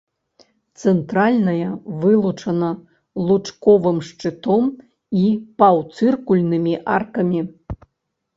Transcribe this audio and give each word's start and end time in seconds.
Цэнтральная 0.83 1.67
вылучана 2.05 2.69
лучковым 3.27 3.99
шчытом 4.09 4.63
і 5.25 5.27
паўцыркульнымі 5.61 6.75
аркамі. 6.97 7.41